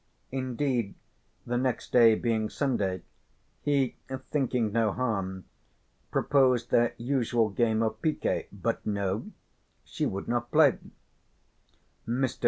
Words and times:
Indeed, 0.31 0.95
the 1.45 1.59
next 1.59 1.91
day 1.91 2.15
being 2.15 2.49
Sunday 2.49 3.03
he, 3.61 3.97
thinking 4.31 4.71
no 4.71 4.91
harm, 4.93 5.45
proposed 6.09 6.71
their 6.71 6.95
usual 6.97 7.49
game 7.49 7.83
of 7.83 8.01
piquet, 8.01 8.47
but 8.51 8.83
no, 8.83 9.27
she 9.85 10.07
would 10.07 10.27
not 10.27 10.49
play. 10.49 10.79
Mr. 12.07 12.39